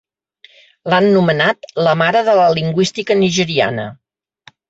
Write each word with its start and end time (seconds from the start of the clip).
L'han 0.93 1.09
nomenat 1.17 1.67
la 1.87 1.93
mare 2.03 2.23
de 2.29 2.35
la 2.41 2.47
lingüística 2.59 3.19
nigeriana. 3.23 3.87